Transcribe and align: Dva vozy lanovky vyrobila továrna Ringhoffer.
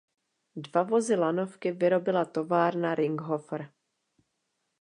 Dva 0.55 0.81
vozy 0.83 1.15
lanovky 1.15 1.71
vyrobila 1.71 2.25
továrna 2.31 2.93
Ringhoffer. 2.95 3.69